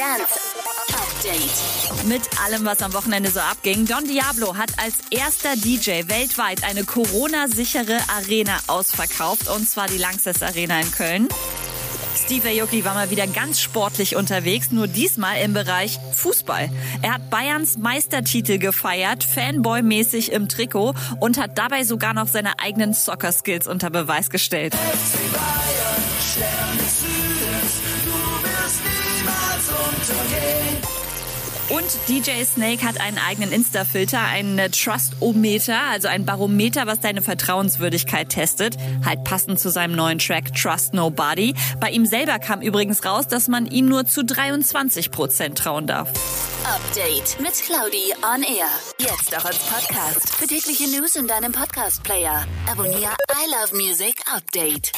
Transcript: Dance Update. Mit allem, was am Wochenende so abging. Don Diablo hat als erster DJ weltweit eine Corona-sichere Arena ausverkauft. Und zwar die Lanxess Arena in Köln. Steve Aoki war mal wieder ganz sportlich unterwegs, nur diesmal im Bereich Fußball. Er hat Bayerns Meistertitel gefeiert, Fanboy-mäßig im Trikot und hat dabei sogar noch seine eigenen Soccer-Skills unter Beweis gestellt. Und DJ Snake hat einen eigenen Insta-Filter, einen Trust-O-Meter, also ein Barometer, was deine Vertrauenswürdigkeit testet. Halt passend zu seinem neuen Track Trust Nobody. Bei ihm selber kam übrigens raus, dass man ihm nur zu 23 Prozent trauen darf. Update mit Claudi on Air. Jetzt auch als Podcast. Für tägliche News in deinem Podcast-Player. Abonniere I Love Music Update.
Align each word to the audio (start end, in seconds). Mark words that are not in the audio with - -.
Dance 0.00 0.40
Update. 0.94 2.06
Mit 2.06 2.22
allem, 2.42 2.64
was 2.64 2.80
am 2.80 2.94
Wochenende 2.94 3.30
so 3.30 3.40
abging. 3.40 3.84
Don 3.84 4.04
Diablo 4.04 4.56
hat 4.56 4.70
als 4.78 4.94
erster 5.10 5.56
DJ 5.56 6.08
weltweit 6.08 6.64
eine 6.64 6.84
Corona-sichere 6.84 7.98
Arena 8.08 8.60
ausverkauft. 8.66 9.48
Und 9.54 9.68
zwar 9.68 9.88
die 9.88 9.98
Lanxess 9.98 10.42
Arena 10.42 10.80
in 10.80 10.90
Köln. 10.90 11.28
Steve 12.16 12.48
Aoki 12.48 12.82
war 12.86 12.94
mal 12.94 13.10
wieder 13.10 13.26
ganz 13.26 13.60
sportlich 13.60 14.16
unterwegs, 14.16 14.70
nur 14.70 14.86
diesmal 14.86 15.42
im 15.42 15.52
Bereich 15.52 15.98
Fußball. 16.14 16.70
Er 17.02 17.14
hat 17.14 17.28
Bayerns 17.28 17.76
Meistertitel 17.76 18.56
gefeiert, 18.56 19.22
Fanboy-mäßig 19.22 20.30
im 20.30 20.48
Trikot 20.48 20.94
und 21.18 21.36
hat 21.36 21.58
dabei 21.58 21.84
sogar 21.84 22.14
noch 22.14 22.26
seine 22.26 22.58
eigenen 22.58 22.94
Soccer-Skills 22.94 23.66
unter 23.66 23.90
Beweis 23.90 24.30
gestellt. 24.30 24.74
Und 31.70 31.84
DJ 32.08 32.42
Snake 32.42 32.84
hat 32.84 33.00
einen 33.00 33.18
eigenen 33.18 33.52
Insta-Filter, 33.52 34.20
einen 34.20 34.72
Trust-O-Meter, 34.72 35.80
also 35.80 36.08
ein 36.08 36.24
Barometer, 36.24 36.88
was 36.88 36.98
deine 36.98 37.22
Vertrauenswürdigkeit 37.22 38.28
testet. 38.28 38.76
Halt 39.04 39.22
passend 39.22 39.60
zu 39.60 39.70
seinem 39.70 39.94
neuen 39.94 40.18
Track 40.18 40.52
Trust 40.52 40.94
Nobody. 40.94 41.54
Bei 41.78 41.90
ihm 41.90 42.06
selber 42.06 42.40
kam 42.40 42.60
übrigens 42.60 43.04
raus, 43.04 43.28
dass 43.28 43.46
man 43.46 43.66
ihm 43.66 43.86
nur 43.86 44.04
zu 44.04 44.24
23 44.24 45.12
Prozent 45.12 45.58
trauen 45.58 45.86
darf. 45.86 46.10
Update 46.64 47.40
mit 47.40 47.54
Claudi 47.54 48.14
on 48.22 48.42
Air. 48.42 48.68
Jetzt 48.98 49.36
auch 49.36 49.44
als 49.44 49.58
Podcast. 49.58 50.34
Für 50.34 50.48
tägliche 50.48 50.88
News 50.88 51.14
in 51.14 51.28
deinem 51.28 51.52
Podcast-Player. 51.52 52.46
Abonniere 52.68 53.14
I 53.32 53.48
Love 53.48 53.76
Music 53.76 54.16
Update. 54.34 54.92